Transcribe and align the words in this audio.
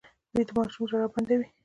ویده 0.35 0.53
ماشوم 0.57 0.85
ژړا 0.89 1.05
بنده 1.13 1.35
وي 1.39 1.47